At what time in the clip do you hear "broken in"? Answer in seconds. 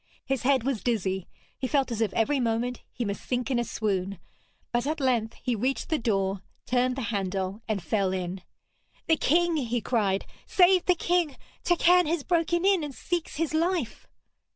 12.23-12.83